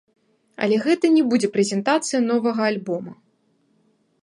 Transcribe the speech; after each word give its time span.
Але 0.67 0.79
гэта 0.85 1.11
не 1.17 1.23
будзе 1.33 1.51
прэзентацыя 1.57 2.19
новага 2.31 2.61
альбома. 2.71 3.13